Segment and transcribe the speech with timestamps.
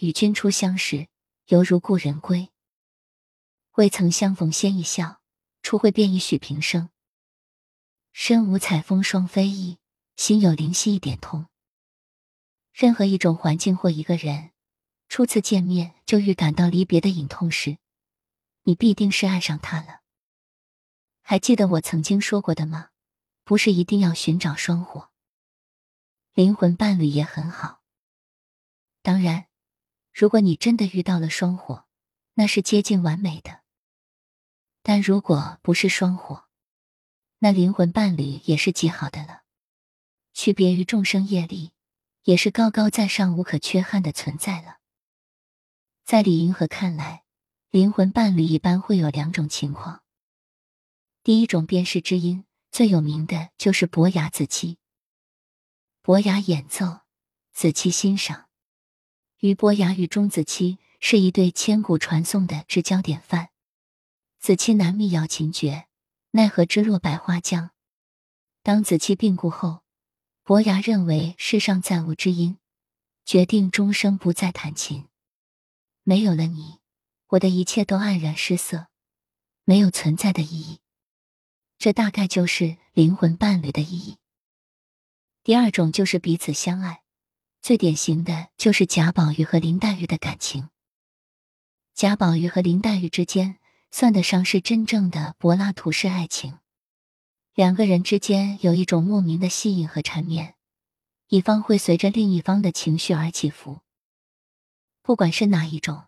[0.00, 1.08] 与君初相识，
[1.48, 2.48] 犹如故人归。
[3.72, 5.20] 未曾相逢先一笑，
[5.60, 6.88] 初会便已许平生。
[8.10, 9.78] 身无彩凤双飞翼，
[10.16, 11.48] 心有灵犀一点通。
[12.72, 14.52] 任何一种环境或一个人，
[15.10, 17.76] 初次见面就预感到离别的隐痛时，
[18.62, 20.00] 你必定是爱上他了。
[21.20, 22.88] 还记得我曾经说过的吗？
[23.44, 25.10] 不是一定要寻找双火，
[26.32, 27.82] 灵魂伴侣也很好。
[29.02, 29.48] 当然，
[30.12, 31.86] 如果你真的遇到了双火，
[32.34, 33.60] 那是接近完美的。
[34.82, 36.44] 但如果不是双火，
[37.38, 39.42] 那灵魂伴侣也是极好的了。
[40.32, 41.72] 区别于众生业力，
[42.24, 44.78] 也是高高在上、无可缺憾的存在了。
[46.04, 47.24] 在李银河看来，
[47.70, 50.02] 灵魂伴侣一般会有两种情况。
[51.22, 54.78] 第一种便是知音，最有名的就是伯牙子期。
[56.02, 57.00] 伯牙演奏，
[57.52, 58.49] 子期欣赏。
[59.40, 63.48] 俞伯牙与钟子期是一对千古传颂的至交典范。
[64.38, 65.86] 子期难觅瑶琴绝，
[66.32, 67.70] 奈何枝落百花香。
[68.62, 69.82] 当子期病故后，
[70.42, 72.58] 伯牙认为世上再无知音，
[73.24, 75.06] 决定终生不再弹琴。
[76.02, 76.80] 没有了你，
[77.28, 78.88] 我的一切都黯然失色，
[79.64, 80.80] 没有存在的意义。
[81.78, 84.18] 这大概就是灵魂伴侣的意义。
[85.42, 87.02] 第二种就是彼此相爱，
[87.62, 90.70] 最典型的就是贾宝玉和林黛玉的感情。
[91.94, 93.58] 贾宝玉和林黛玉之间
[93.90, 96.58] 算得上是真正的柏拉图式爱情，
[97.54, 100.54] 两个人之间有一种莫名的吸引和缠绵，
[101.28, 103.80] 一方会随着另一方的情绪而起伏。
[105.02, 106.04] 不管是哪一种，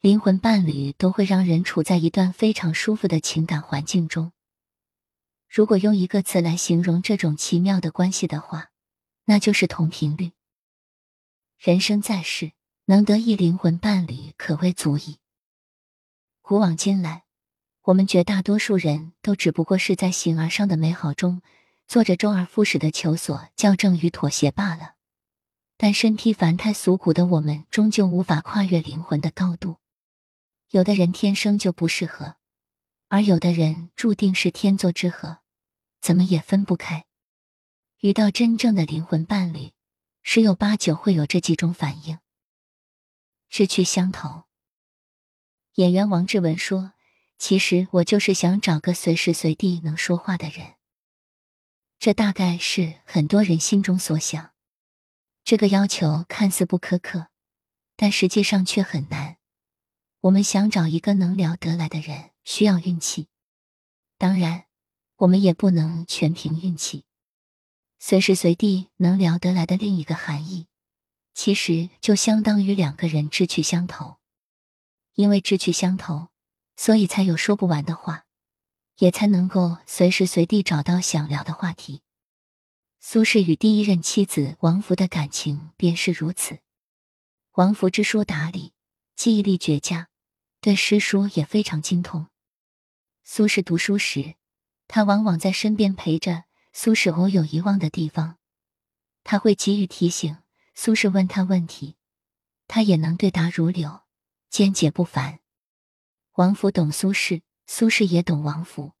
[0.00, 4.32] 灵魂伴侣都会让人处在一段非常舒服的情感环境中。
[5.48, 8.70] 如果用一个词来形容这种奇妙的关系的话，
[9.26, 10.32] 那就是同频率。
[11.60, 12.52] 人生在世，
[12.86, 15.18] 能得一灵魂伴侣，可谓足矣。
[16.40, 17.24] 古往今来，
[17.82, 21.42] 我们绝大多数人都只不过是在形而上的美好中，
[21.86, 24.94] 做着周而复始的求索、校正与妥协罢了。
[25.76, 29.76] 但身披凡胎俗骨的我们，终究无法跨越灵魂的高度。
[30.70, 32.36] 有的人天生就不适合。
[33.08, 35.40] 而有的人注定是天作之合，
[36.00, 37.04] 怎么也分不开。
[38.00, 39.72] 遇到真正的灵魂伴侣，
[40.22, 42.18] 十有八九会有这几种反应：
[43.48, 44.44] 志趣相投。
[45.74, 46.92] 演员王志文说
[47.38, 50.74] ：“其实我就是想找个随时随地能说话的人。”
[51.98, 54.52] 这大概是很多人心中所想。
[55.44, 57.28] 这个要求看似不苛刻，
[57.96, 59.38] 但实际上却很难。
[60.20, 62.30] 我们想找一个能聊得来的人。
[62.42, 63.28] 需要运气，
[64.16, 64.64] 当然，
[65.16, 67.04] 我们也不能全凭运气。
[68.02, 70.66] 随时随地能聊得来的另一个含义，
[71.34, 74.16] 其实就相当于两个人志趣相投。
[75.14, 76.28] 因为志趣相投，
[76.76, 78.24] 所以才有说不完的话，
[78.96, 82.00] 也才能够随时随地找到想聊的话题。
[83.00, 86.60] 苏轼与第一任妻子王弗的感情便是如此。
[87.52, 88.72] 王弗知书达理，
[89.14, 90.08] 记忆力绝佳。
[90.62, 92.28] 对诗书也非常精通。
[93.22, 94.36] 苏轼读书时，
[94.88, 96.44] 他往往在身边陪着。
[96.72, 98.38] 苏轼偶有遗忘的地方，
[99.24, 100.38] 他会给予提醒。
[100.74, 101.96] 苏轼问他问题，
[102.66, 104.02] 他也能对答如流，
[104.48, 105.40] 见解不凡。
[106.34, 108.92] 王弗懂苏轼，苏轼也懂王弗。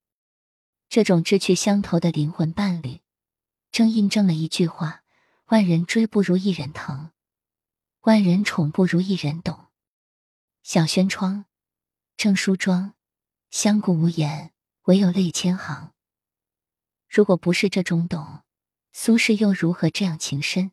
[0.88, 3.00] 这种志趣相投的灵魂伴侣，
[3.70, 5.04] 正印证了一句话：
[5.46, 7.12] 万人追不如一人疼，
[8.00, 9.68] 万人宠不如一人懂。
[10.62, 11.46] 小轩窗。
[12.16, 12.92] 正梳妆，
[13.50, 14.52] 相顾无言，
[14.82, 15.94] 唯有泪千行。
[17.10, 18.42] 如果不是这种懂，
[18.92, 20.70] 苏轼又如何这样情深？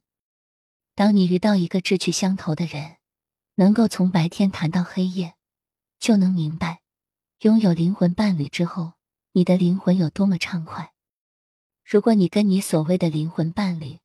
[0.94, 2.98] 当你遇到一个志趣相投的人，
[3.56, 5.34] 能够从白天谈到黑夜，
[5.98, 6.84] 就能明白，
[7.40, 8.94] 拥有灵魂伴侣之后，
[9.32, 10.94] 你的灵魂有多么畅快。
[11.84, 13.98] 如果你跟你所谓的灵魂伴侣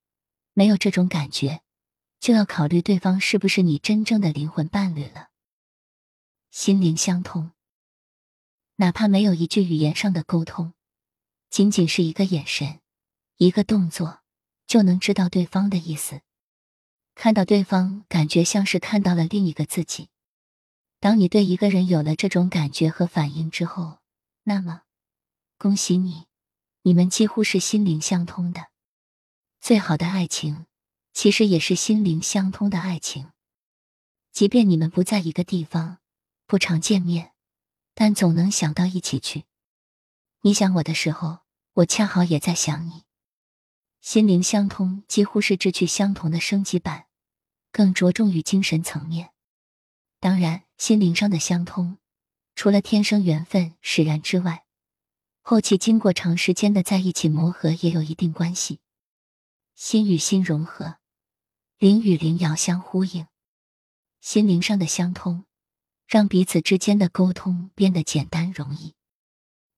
[0.54, 1.60] 没有这种感觉，
[2.18, 5.28] 就要考虑对方是不是你真正的灵魂伴侣了。
[6.50, 7.52] 心灵相通，
[8.76, 10.72] 哪怕没有一句语言上的沟通，
[11.52, 12.80] 仅仅是一个眼神、
[13.36, 14.22] 一个动作，
[14.66, 16.22] 就能知道对方的意思。
[17.14, 20.08] 看到对方，感觉像是看到了另一个自己。
[20.98, 23.98] 当你对一个人有了这种感觉和反应之后，
[24.44, 24.84] 那么，
[25.58, 26.24] 恭喜你，
[26.84, 28.68] 你们几乎是心灵相通的。
[29.60, 30.64] 最好的爱情，
[31.12, 33.30] 其实也是心灵相通的爱情。
[34.32, 35.98] 即便你们不在一个地方。
[36.46, 37.32] 不常见面，
[37.94, 39.44] 但总能想到一起去。
[40.44, 41.41] 你想我的时候，
[41.74, 43.04] 我恰好也在想你。
[44.00, 47.06] 心灵相通几乎是志趣相同的升级版，
[47.70, 49.30] 更着重于精神层面。
[50.20, 51.98] 当然，心灵上的相通，
[52.54, 54.66] 除了天生缘分使然之外，
[55.40, 58.80] 后期经过长时间的在一起磨合也有一定关系。
[59.74, 60.98] 心与心融合，
[61.78, 63.26] 灵与灵遥相呼应，
[64.20, 65.46] 心灵上的相通，
[66.06, 68.94] 让彼此之间的沟通变得简单容易。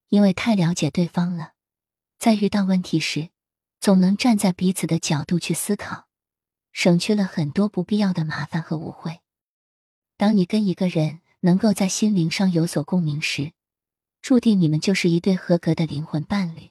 [0.09, 1.54] 因为太了解对方了，
[2.25, 3.29] 在遇到问题时，
[3.81, 6.09] 总能站在彼此的角度去思考，
[6.73, 9.21] 省去了很多不必要的麻烦和误会。
[10.17, 13.53] 当你跟一个人能够在心灵上有所共鸣时，
[14.23, 16.71] 注定你们就是一对合格的灵魂伴侣。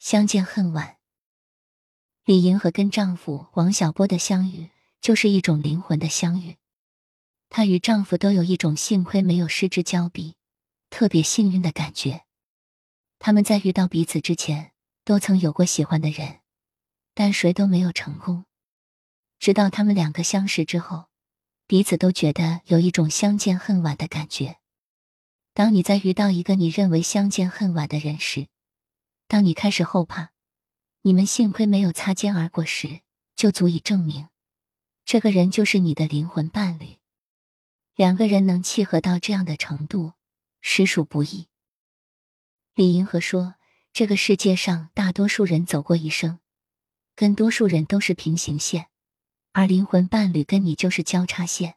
[0.00, 0.96] 相见恨晚，
[2.24, 4.70] 李银河跟丈夫王小波的相遇
[5.00, 6.56] 就是一种灵魂的相遇。
[7.48, 10.34] 她与丈夫都有一种幸亏没有失之交臂，
[10.90, 12.25] 特别幸运的感觉。
[13.26, 14.70] 他们在遇到彼此之前，
[15.04, 16.42] 都曾有过喜欢的人，
[17.12, 18.44] 但谁都没有成功。
[19.40, 21.06] 直到他们两个相识之后，
[21.66, 24.58] 彼此都觉得有一种相见恨晚的感觉。
[25.54, 28.46] 当你在遇到一个你认为相见恨晚的人时，
[29.26, 30.30] 当你开始后怕，
[31.02, 33.00] 你们幸亏没有擦肩而过时，
[33.34, 34.28] 就足以证明，
[35.04, 36.98] 这个人就是你的灵魂伴侣。
[37.96, 40.12] 两个人能契合到这样的程度，
[40.60, 41.48] 实属不易。
[42.76, 43.54] 李银河说
[43.94, 46.40] ：“这个世界上大多数人走过一生，
[47.14, 48.88] 跟多数人都是平行线，
[49.52, 51.76] 而灵魂伴侣跟你就是交叉线。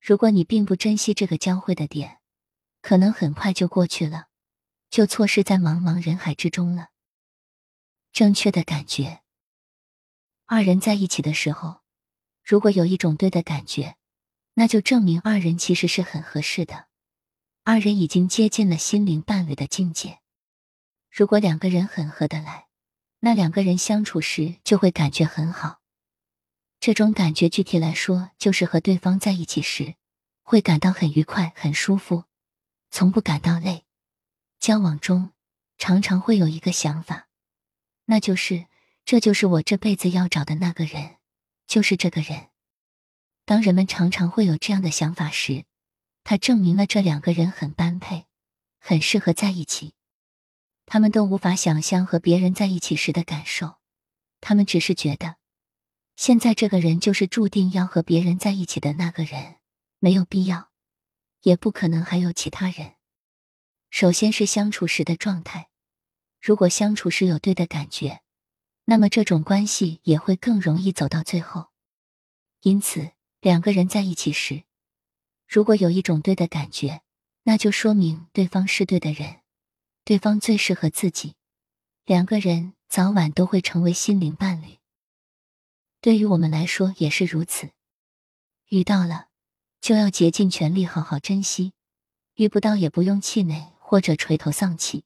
[0.00, 2.16] 如果你并不珍惜这个交汇的点。”
[2.80, 4.28] 可能很快就过去了，
[4.88, 6.88] 就错失在茫茫人海之中了。
[8.12, 9.20] 正确的感觉，
[10.46, 11.82] 二人在一起的时候，
[12.42, 13.96] 如果有一种对的感觉，
[14.54, 16.86] 那就证明二人其实是很合适的，
[17.70, 20.20] 二人已经接近了心灵伴侣的境界。
[21.10, 22.66] 如果两个人很合得来，
[23.20, 25.80] 那两个人相处时就会感觉很好。
[26.80, 29.96] 这种感觉具体来说，就是和对方在一起时，
[30.42, 32.24] 会感到很愉快、很舒服。
[32.90, 33.84] 从不感到累，
[34.58, 35.32] 交往中
[35.76, 37.28] 常常会有一个想法，
[38.06, 38.64] 那就是
[39.04, 41.16] 这就是我这辈子要找的那个人，
[41.66, 42.48] 就是这个人。
[43.44, 45.66] 当人们常常会有这样的想法时，
[46.28, 48.26] 他证明了这两个人很般配，
[48.78, 49.94] 很适合在一起。
[50.84, 53.76] 他们都无法想象和别人在一起时的感受，
[54.42, 55.36] 他们只是觉得，
[56.16, 59.56] 现在这个人就是注定要和别人在一起的那个人，
[60.00, 60.68] 没有必要。
[61.44, 62.96] 也不可能还有其他人。
[63.88, 65.70] 首先是相处时的状态，
[66.42, 68.20] 如果相处时有对的感觉，
[68.84, 71.68] 那么这种关系也会更容易走到最后。
[72.60, 74.64] 因此，两个人在一起时，
[75.48, 77.00] 如果有一种对的感觉，
[77.44, 79.40] 那就说明对方是对的人，
[80.04, 81.36] 对方最适合自己，
[82.04, 84.76] 两个人早晚都会成为心灵伴侣。
[86.02, 87.70] 对于我们来说也是如此，
[88.68, 89.28] 遇到了。
[89.80, 91.72] 就要竭尽全力好好珍惜，
[92.34, 95.04] 遇不到也不用气馁或者垂头丧气。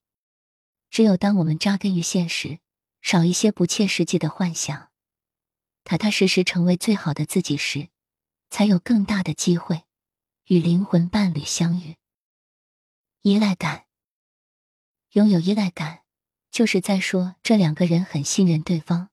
[0.91, 2.59] 只有当我们扎根于现实，
[3.03, 4.89] 少一些不切实际的幻想，
[5.85, 7.91] 踏踏实实成为最好的自己时，
[8.49, 9.85] 才有更大的机会
[10.47, 11.97] 与灵魂伴侣相遇。
[13.23, 13.87] 依赖感，
[15.13, 16.03] 拥有依赖感，
[16.51, 19.11] 就是在说这两个人很信任对方，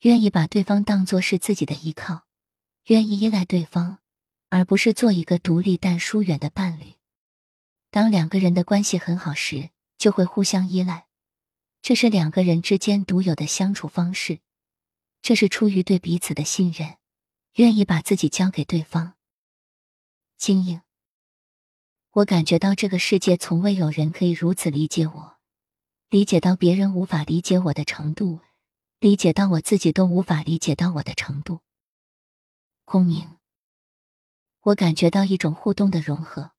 [0.00, 2.26] 愿意把对方当作是自己的依靠，
[2.86, 3.98] 愿意依赖对方。
[4.50, 6.94] 而不是做一个独立但疏远的伴侣。
[7.90, 9.68] 当两个人的关系很好时，
[9.98, 11.06] 就会互相依赖，
[11.82, 14.40] 这是两个人之间独有的相处方式。
[15.20, 16.96] 这是出于对彼此的信任，
[17.56, 19.17] 愿意把自己交给对方。
[20.38, 20.82] 经营，
[22.12, 25.36] 我感觉到这个世界从未有人可以如此理解我，
[26.08, 28.38] 理解到别人无法理解我的程度，
[29.00, 31.60] 理解到我自己都无法理解到我的程度。
[32.84, 33.36] 公明。
[34.60, 36.52] 我感觉到一种互动的融合，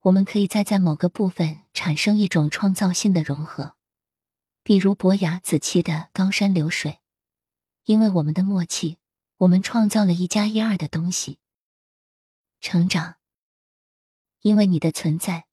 [0.00, 3.74] 我们可以再在某个部分产生一种创造性的融合，
[4.62, 7.00] 比如伯牙子期的高山流水。
[7.84, 8.96] 因为我们的默契，
[9.36, 11.40] 我们创造了一加一二的东西。
[12.62, 13.16] 成长，
[14.42, 15.46] 因为你的存在，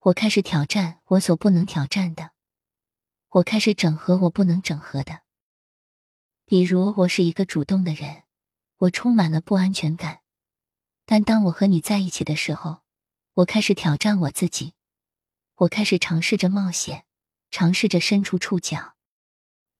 [0.00, 2.32] 我开始挑战我所不能挑战的，
[3.28, 5.20] 我开始整合我不能整合的。
[6.44, 8.24] 比如，我是一个主动的人，
[8.78, 10.22] 我充满了不安全感。
[11.06, 12.82] 但当我和你在一起的时候，
[13.34, 14.74] 我开始挑战我自己，
[15.54, 17.06] 我开始尝试着冒险，
[17.52, 18.96] 尝试着伸出触角。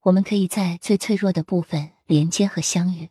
[0.02, 3.11] 我们可以在最脆弱的部分连接和相遇。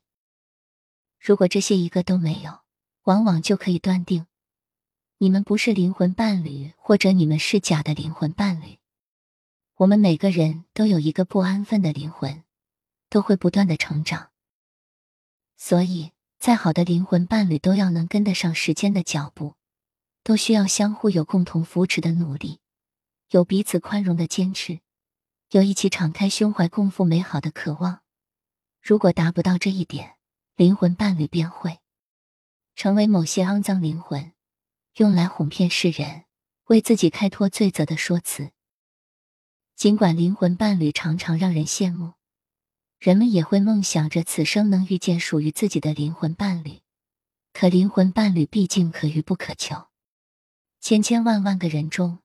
[1.20, 2.62] 如果这些一个都没有，
[3.08, 4.28] 往往就可以断定，
[5.18, 8.80] 你们不是灵魂伴侣，或者你们是假的灵魂伴侣。
[9.76, 12.44] 我们每个人都有一个不安分的灵魂，
[13.10, 14.32] 都会不断的成长。
[15.56, 16.12] 所以。
[16.40, 19.56] 再好的灵魂伴侣都要能跟得上时间的脚步，
[20.24, 22.60] 都需要相互有共同扶持的努力，
[23.32, 24.82] 有彼此宽容的坚持，
[25.50, 28.02] 有一起敞开胸怀共赴美好的渴望。
[28.84, 30.18] 如果达不到这一点，
[30.56, 31.80] 灵魂伴侣便会
[32.78, 34.34] 成为某些肮脏灵魂
[34.98, 36.26] 用来哄骗世人、
[36.66, 38.52] 为自己开脱罪责的说辞。
[39.76, 42.14] 尽管灵魂伴侣常常让人羡慕，
[43.00, 46.82] 人们也会梦想着此生能遇见属于自己的灵魂伴侣。
[47.52, 49.88] 可灵魂伴侣毕竟可遇不可求，
[50.80, 52.20] 千千万万个人中，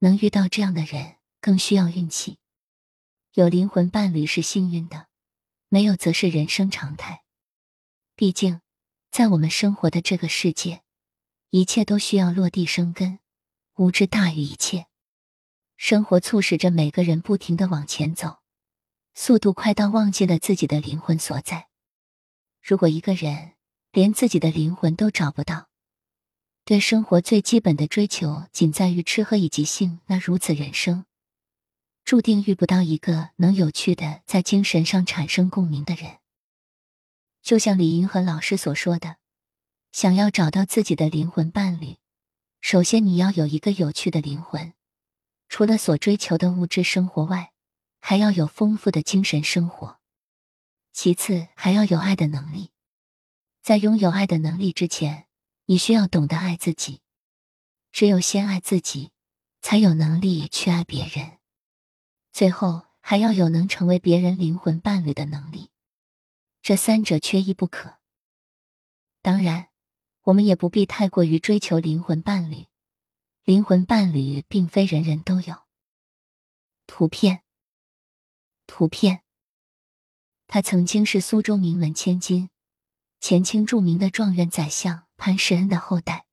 [0.00, 2.38] 能遇到这样的人更需要运气。
[3.34, 5.06] 有灵魂伴侣是幸运的，
[5.68, 7.22] 没有则是人生常态。
[8.16, 8.60] 毕竟，
[9.14, 10.82] 在我们生活的这个世界，
[11.50, 13.20] 一切都需要落地生根，
[13.76, 14.86] 无知大于一切。
[15.76, 18.38] 生活促使着每个人不停的往前走，
[19.14, 21.68] 速度快到忘记了自己的灵魂所在。
[22.60, 23.52] 如果一个人
[23.92, 25.68] 连自己的灵魂都找不到，
[26.64, 31.04] 对生活最基本的追求仅在于吃喝以及性，那如此人生，
[32.04, 36.18] 注定遇不到一个能有趣的在精神上产生共鸣的人。
[37.44, 39.16] 就像李银河老师所说的，
[39.92, 41.98] 想要找到自己的灵魂伴侣，
[42.62, 44.72] 首先你要有一个有趣的灵魂。
[45.50, 47.52] 除了所追求的物质生活外，
[48.00, 50.00] 还要有丰富的精神生活。
[50.94, 52.70] 其次，还要有爱的能力。
[53.62, 55.26] 在拥有爱的能力之前，
[55.66, 57.02] 你需要懂得爱自己。
[57.92, 59.10] 只有先爱自己，
[59.60, 61.38] 才有能力去爱别人。
[62.32, 65.68] 最后，还要有能成为别人灵魂伴侣的能力。
[66.64, 67.98] 这三者缺一不可。
[69.20, 69.68] 当然，
[70.22, 72.68] 我们也不必太过于追求灵魂伴侣。
[73.44, 75.64] 灵魂伴侣并非人人都有。
[76.86, 77.42] 图片，
[78.66, 79.24] 图片。
[80.46, 82.48] 他曾经是苏州名门千金，
[83.20, 86.24] 前清著名的状元宰相潘世恩的后代，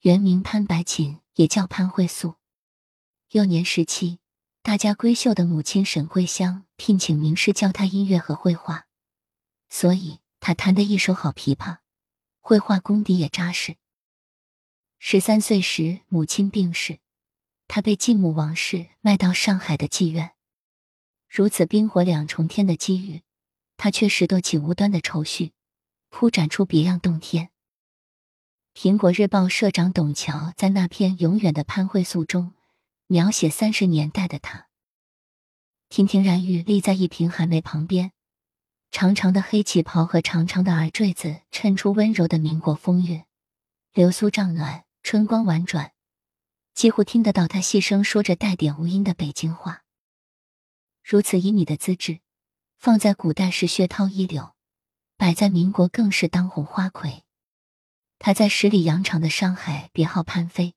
[0.00, 2.34] 原名潘白琴，也叫潘慧素。
[3.30, 4.18] 幼年时期，
[4.60, 8.85] 大家闺秀的母亲沈桂香聘请名师教他音乐和绘画，
[9.68, 11.78] 所以他弹得一手好琵琶，
[12.40, 13.76] 绘画功底也扎实。
[14.98, 17.00] 十三岁时，母亲病逝，
[17.68, 20.32] 他被继母王氏卖到上海的妓院。
[21.28, 23.22] 如此冰火两重天的机遇，
[23.76, 25.52] 他却拾掇起无端的愁绪，
[26.08, 27.50] 铺展出别样洞天。
[28.78, 32.54] 《苹果日报》社长董桥在那篇《永远的潘慧素》中，
[33.06, 34.68] 描写三十年代的他：
[35.88, 38.12] 亭亭然玉立在一瓶寒梅旁边，
[38.98, 43.26] 长长的黑旗袍和长长的耳坠子衬出温柔的民国风韵，
[43.92, 44.86] 流苏帐暖。
[45.02, 45.92] 春光婉转，
[46.72, 49.82] 几乎听得到他细声说着带点无音的北京话。
[51.04, 52.20] 如此旖旎的资质，
[52.78, 54.54] 放在古代是薛涛一流，
[55.18, 57.22] 摆在民国更是当红花魁。
[58.18, 60.74] 他在十里洋场的上海别号潘飞，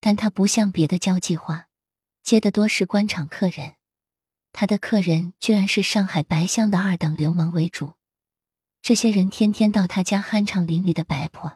[0.00, 1.68] 但他不像别的交际花，
[2.22, 3.74] 接的多是官场客人。
[4.56, 7.94] 他的客人居然是上海白乡的二等流氓为主，
[8.80, 11.50] 这些人天天到他家酣畅淋漓的摆谱，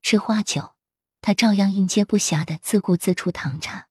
[0.00, 0.74] 吃花酒。
[1.20, 3.88] 他照样应接不暇的自顾自出糖茶。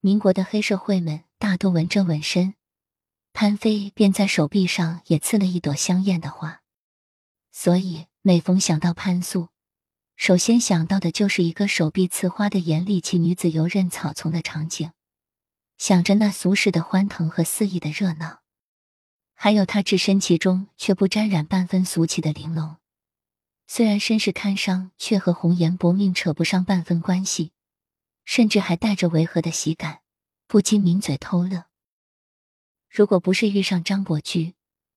[0.00, 2.54] 民国的黑社会们大多纹着纹身，
[3.34, 6.62] 潘飞便在手臂上也刺了一朵香艳的花。
[7.52, 9.50] 所以每逢想到潘素，
[10.16, 14.90] 首先想到的就是一个手臂刺花的严厉其女子游刃草丛的场景，
[15.82, 18.42] 想着那俗世的欢腾和肆意的热闹，
[19.34, 22.76] 还有他置身其中却不沾染半分俗气的玲珑。
[23.66, 27.50] 虽然身世堪伤，却和红颜薄命扯不上半分关系，
[28.24, 30.02] 甚至还带着违和的喜感，
[30.46, 31.64] 不禁抿嘴偷乐。
[32.88, 34.54] 如果不是遇上张伯驹，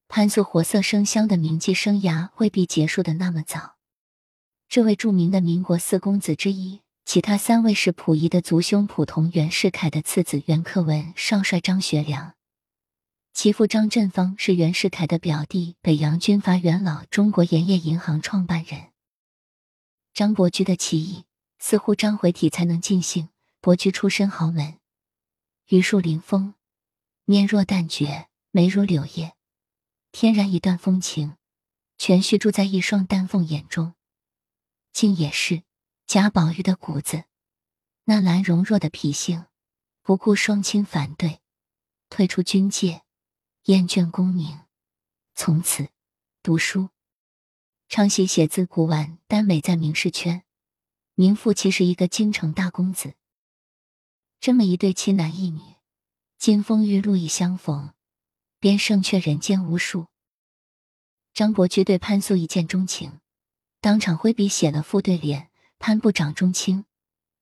[0.07, 3.77] 潘素活色生香的名妓生涯未必结束的那么早。
[4.69, 12.33] 这位著名的民国四公子之一，其他三位是溥仪的族兄溥同、袁世凯的次子袁克文、少帅张学良。
[13.31, 18.87] 其父张振芳是袁世凯的表弟，北洋军阀元老，中国盐业银行创办人。
[20.13, 21.25] 张伯驹的起义
[21.59, 23.29] 似乎张回体才能尽兴。
[23.61, 24.77] 伯驹出身豪门，
[25.67, 26.53] 榆树临风，
[27.25, 29.33] 面若淡绝，眉如柳叶，
[30.11, 31.35] 天然一段风情，
[31.97, 33.93] 全续住在一双丹凤眼中。
[34.93, 35.63] 竟也是
[36.07, 37.25] 贾宝玉的骨子，
[38.03, 39.45] 那兰容若的脾性，
[40.03, 41.41] 不顾双亲反对，
[42.09, 43.01] 退出军界。
[43.65, 44.59] 厌倦功名，
[45.33, 45.89] 从此
[46.43, 46.89] 读书。
[47.89, 50.43] 昌喜写字古玩，耽美在名士圈。
[51.15, 53.15] 名副其实一个京城大公子。
[54.39, 55.61] 这么一对七男一女，
[56.37, 57.95] 金风玉露一相逢，
[58.59, 60.05] 便胜却人间无数。
[61.33, 63.19] 张伯驹对潘素一见钟情，
[63.81, 66.85] 当场挥笔写了副对联：“潘部长中卿，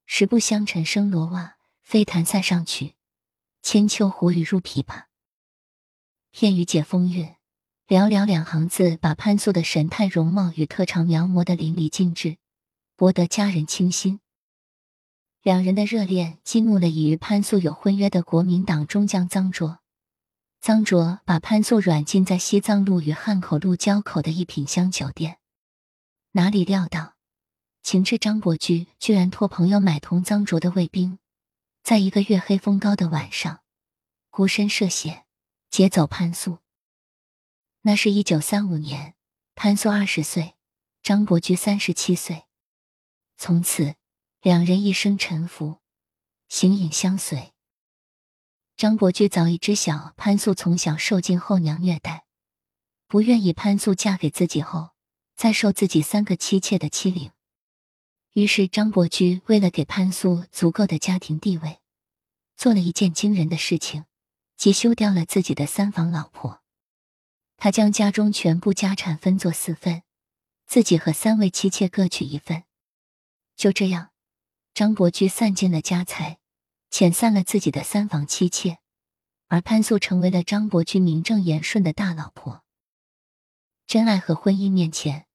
[0.05, 2.95] 十步香尘生罗袜，飞弹塞上曲，
[3.61, 5.05] 千秋胡语入琵琶。”
[6.31, 7.35] 片语解风韵，
[7.87, 12.37] 寥寥两行字把潘素的神态、容貌与特长描摹得淋漓尽致，
[12.95, 14.19] 博得佳人倾心。
[15.43, 19.79] 两人的热恋激怒了已与潘素有婚约的国民党中将臧卓。
[20.61, 25.39] 臧卓把潘素软禁在西藏路与汉口路交口的一品香酒店，
[26.31, 27.12] 哪里料到，
[27.83, 31.19] 情至张伯驹居然托朋友买通臧卓的卫兵，
[31.83, 33.61] 在一个月黑风高的晚上，
[34.29, 35.25] 孤身涉险
[35.69, 36.59] 劫走潘素。
[37.81, 39.15] 那是一九三五年，
[39.53, 40.55] 潘素二十岁，
[41.03, 42.45] 张伯驹三十七岁。
[43.37, 43.95] 从此，
[44.39, 45.79] 两人一生沉浮，
[46.47, 47.51] 形影相随。
[48.77, 52.25] 张伯驹早已知晓潘素从小受尽后娘虐待，
[53.07, 54.91] 不愿意潘素嫁给自己后
[55.35, 57.32] 再受自己三个妻妾的欺凌，
[58.33, 61.79] 于是张伯驹为了给潘素足够的家庭地位，
[62.55, 64.05] 做了一件惊人的事情，
[64.57, 66.61] 即休掉了自己的三房老婆。
[67.57, 70.03] 他将家中全部家产分作四份，
[70.65, 72.63] 自己和三位妻妾各取一份。
[73.55, 74.09] 就这样，
[74.73, 76.39] 张伯驹散尽了家财。
[76.91, 78.77] 遣散了自己的三房妻妾，
[79.47, 82.63] 而潘素成为了张伯驹名正言顺的大老婆。
[83.87, 85.25] 真爱和婚姻面前，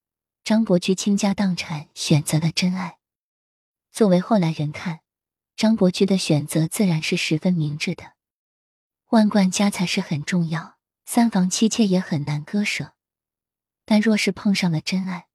[0.48, 2.96] 张伯驹倾家荡产，选择了真爱。
[3.92, 5.00] 作为后来人看，
[5.56, 8.14] 张伯驹的选择自然是十分明智的。
[9.10, 12.94] 万贯家财是很重要，三房妻妾也很难割舍。
[13.84, 15.26] 但若是碰上了真爱，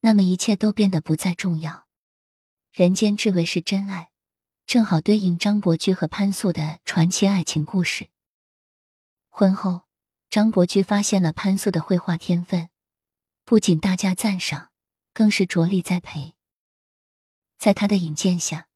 [0.00, 1.84] 那么一切都变得不再重要。
[2.72, 4.08] 人间至味是真爱。
[4.64, 8.08] 正好对应张伯驹和潘素的传奇爱情故事。
[9.28, 9.82] 婚后，
[10.30, 12.70] 张伯驹发现了潘素的绘画天分，
[13.44, 14.70] 不仅大加赞赏，
[15.12, 16.34] 更是着力栽培。
[17.58, 18.68] 在他的引荐下，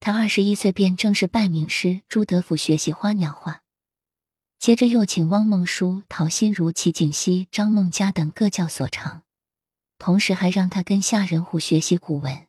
[0.00, 3.62] 他二十一岁便正式拜名师朱德甫学习花鸟画，
[4.58, 9.22] 接着又请汪孟舒、陶心如、齐景熙、张梦佳等各教所长，
[9.98, 12.46] 同时还让他跟夏仁虎学习古文。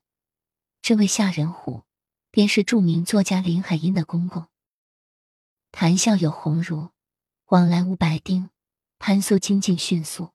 [0.82, 1.84] 这位夏仁虎。
[2.32, 4.46] 便是著名作家林海音的公公。
[5.72, 6.90] 谈笑有鸿儒，
[7.48, 8.52] 往来无白丁。
[9.00, 10.30] 潘素精进迅速。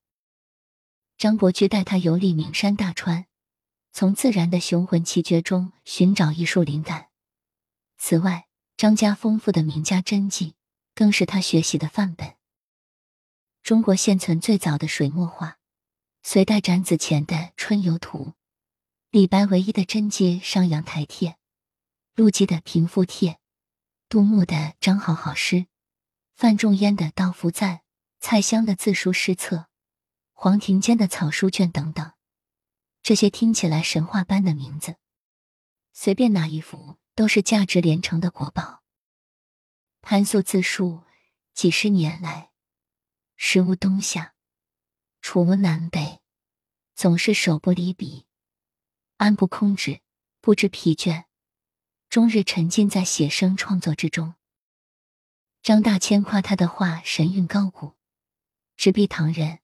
[1.25, 3.25] 张伯驹带他游历名山大川，
[3.95, 7.09] 从自然的雄浑奇绝中寻找艺术灵感。
[7.97, 10.55] 此外，张家丰富的名家真迹
[10.95, 12.35] 更是他学习的范本。
[13.63, 15.57] 中国现存最早的水墨画，
[16.23, 18.27] 隋代展子虔的《春游图》，
[19.09, 21.31] 李白唯一的真迹《上阳台帖》。
[22.17, 23.33] 陆机的《平复帖》，
[24.11, 25.57] 杜牧的《张好好诗》，
[26.35, 27.77] 范仲淹的《道服赞》，
[28.21, 29.69] 蔡襄的自书诗册，
[30.45, 32.13] 黄庭坚的草书卷等等，
[33.03, 34.97] 这些听起来神话般的名字，
[35.95, 38.83] 随便哪一幅都是价值连城的国宝。
[40.03, 41.03] 潘素自述：
[41.55, 42.51] 几十年来，
[43.37, 44.35] 时无冬夏，
[45.23, 46.21] 处无南北，
[46.95, 48.27] 总是手不离笔，
[49.17, 50.03] 安不空止，
[50.43, 51.25] 不知疲倦。
[52.11, 54.35] 终日沉浸在写生创作之中。
[55.63, 57.95] 张大千夸他的画神韵高古，
[58.77, 59.61] 直逼唐人，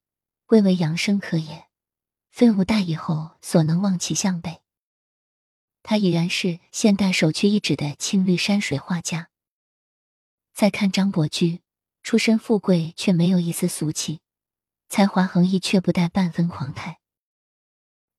[0.51, 1.69] 未为扬声可也，
[2.31, 4.61] 非吾大以后所能望其项背。
[5.85, 9.31] 他已然是现代首屈一指的青绿山水画家。
[10.53, 11.63] 再看张伯驹，
[12.03, 14.21] 出身富贵却没有一丝俗气，
[14.89, 16.99] 才华横溢却不带半分狂态。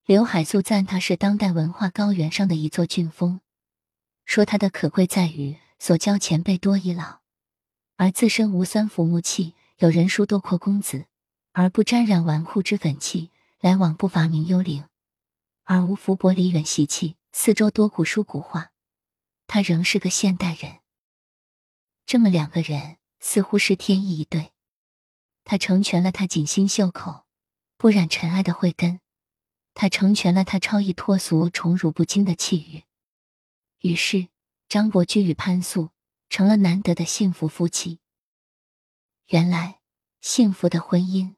[0.06, 3.42] 刘海粟赞他是当代文化高原上的一座峻峰。
[4.24, 7.20] 说他的可贵在于所教前辈多已老，
[7.98, 11.08] 而自身无三浮木气，有人书多阔公子，
[11.54, 14.86] 而不沾染纨绔之粉气；来往不乏名幽灵，
[15.64, 17.18] 而无福薄离远习气。
[17.34, 18.72] 四周多古书古画，
[19.48, 20.80] 他仍是个现代人。
[22.06, 24.52] 这么两个人似乎是天意一对，
[25.46, 27.26] 他成全了他锦心绣口、
[27.78, 29.00] 不染尘埃的慧根，
[29.74, 32.84] 他成全了他超逸脱俗、宠辱不惊的气宇。
[33.80, 34.28] 于是，
[34.68, 35.92] 张伯驹与潘素
[36.30, 38.00] 成了难得的幸福夫妻。
[39.28, 39.80] 原来，
[40.20, 41.36] 幸福的婚姻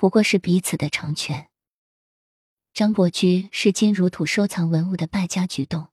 [0.00, 1.50] 不过是彼此的成全。
[2.72, 5.88] 张伯驹视金如土收藏文物的败家举动，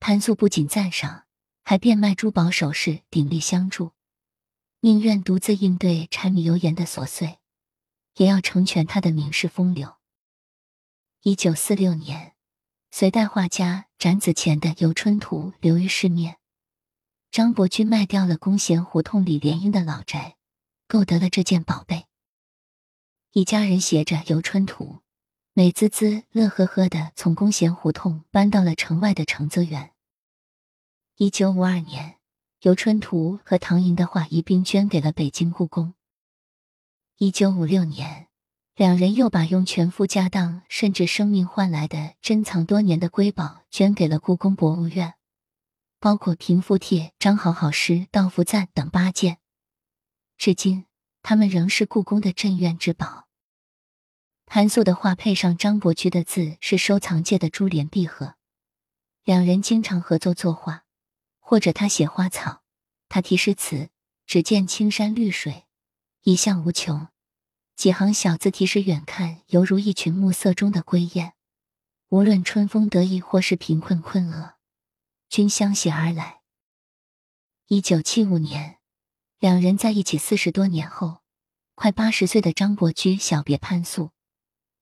[0.00, 1.24] 潘素不仅赞赏，
[1.62, 3.92] 还变卖珠宝首饰鼎力相助，
[4.80, 7.38] 宁愿独自应对柴米油盐的琐碎，
[8.16, 9.98] 也要成全他的名士风流。
[11.22, 12.34] 一九四六年。
[12.90, 16.38] 隋代画家展子虔的《游春图》流于市面，
[17.30, 20.36] 张伯驹卖掉了弓弦胡同里联英的老宅，
[20.88, 22.07] 购得了这件宝贝。
[23.38, 24.98] 一家人携着游春图，
[25.52, 29.92] 美滋滋、乐呵呵的从弓弦胡同搬到了城外的承泽园。
[31.14, 32.16] 一九五二年，
[32.62, 35.94] 游春图和唐寅的画一并捐给了北京故宫。
[37.18, 38.26] 一九五六年，
[38.74, 45.14] 两人又把用全副家当甚至生命换来的珍藏多年的瑰宝捐给了故宫博物院，
[46.00, 49.38] 包括平复帖、张好好诗《道福赞》等八件，
[50.36, 50.86] 至今
[51.22, 53.27] 他们仍是故宫的镇院之宝。
[54.50, 58.36] 潘素的画配上张伯驹的字，是收藏界的珠联璧合。
[59.22, 60.84] 两人经常合作作画，
[61.38, 62.62] 或者他写花草，
[63.08, 63.90] 他题诗词。
[64.26, 65.64] 只见青山绿水。
[66.22, 67.08] 一向无穷，
[67.76, 71.32] 几行小字题诗，远看犹如一群暮色中的归雁。
[72.10, 74.56] 无论春风得意，或是贫困困厄，
[75.30, 76.40] 均相携而来。
[77.68, 78.78] 一九七五年，
[79.38, 81.22] 两人在一起四十多年后，
[81.74, 84.10] 快八十岁的张伯驹小别潘素，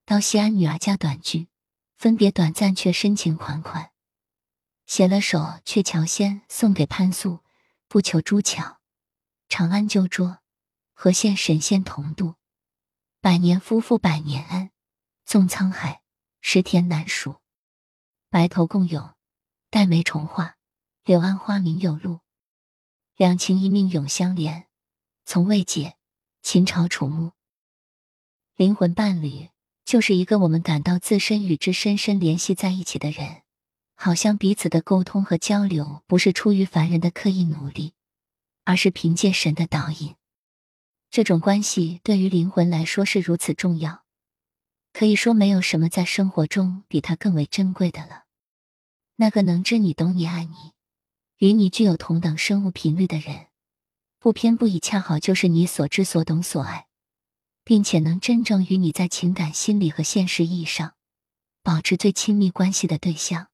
[0.07, 1.49] 到西安女儿家短居，
[1.97, 3.91] 分别短暂却深情款款，
[4.85, 7.43] 写了首《鹊桥仙》送给潘素，
[7.89, 8.79] 不求诸巧，
[9.49, 10.39] 长安旧桌。
[10.93, 12.35] 和县神仙同度，
[13.19, 14.71] 百年夫妇百年恩，
[15.25, 16.01] 纵沧海，
[16.39, 17.41] 十天难数。
[18.29, 19.13] 白头共咏，
[19.69, 20.55] 黛眉重画，
[21.03, 22.21] 柳暗花明又路。
[23.17, 24.69] 两情一命永相连，
[25.25, 25.97] 从未解，
[26.41, 27.33] 秦朝楚墓。
[28.55, 29.49] 灵魂伴侣
[29.87, 33.43] 就是一个我们感到自身与之深深联系在一起的人，
[33.95, 37.93] 好像彼此的沟通和交流不是出于凡人的刻意努力，
[38.65, 40.15] 而是凭借神的导引。
[41.09, 44.03] 这种关系对于灵魂来说是如此重要，
[44.91, 48.25] 可以说没有什么在生活中比它更为珍贵的了。
[49.15, 50.73] 那个能知你、懂你、爱你，
[51.37, 53.47] 与你具有同等生物频率的人，
[54.19, 56.87] 不偏不倚，恰好就是你所知、所懂、所爱，
[57.67, 60.93] 并且能真正与你在情感、心理和现实意义上
[61.61, 63.49] 保持最亲密关系的对象。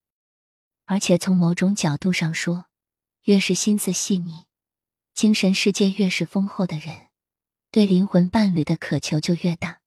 [0.86, 2.65] 而且从某种角度上说，
[3.23, 4.45] 越是心思细腻、
[5.15, 7.08] 精神世界越是丰厚的人。
[7.71, 9.80] 对灵魂伴侣的渴求就越大，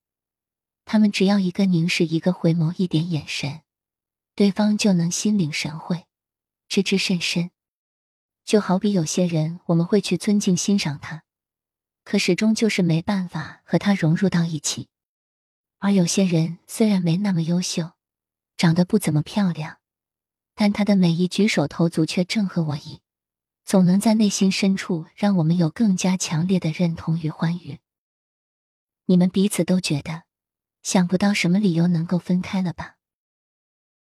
[0.84, 3.60] 他们只要一个凝视，一个回眸，一点眼神，
[4.34, 6.06] 对方就能心领神会，
[6.66, 7.52] 知之甚深。
[8.44, 11.22] 就好比有些人，我们会去尊敬欣赏他，
[12.06, 14.86] 可始终就是没办法和他融入到一起；
[15.78, 17.94] 而有些人虽然没那么优秀，
[18.56, 19.78] 长得不怎么漂亮，
[20.54, 23.00] 但他的每一举手投足却正合我意。
[23.64, 27.80] 总能在内心深处让我们有更加强烈的认同与欢愉。
[29.06, 30.22] 你们彼此都觉得
[30.84, 32.95] 想不到什么理由能够分开了吧？